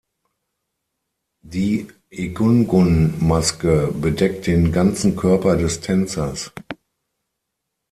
[1.43, 6.51] Die Egungun-Maske bedeckt den ganzen Körper des Tänzers.